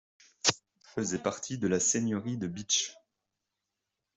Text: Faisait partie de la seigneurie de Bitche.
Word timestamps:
Faisait 0.95 1.19
partie 1.21 1.59
de 1.59 1.67
la 1.67 1.79
seigneurie 1.79 2.39
de 2.39 2.47
Bitche. 2.47 2.97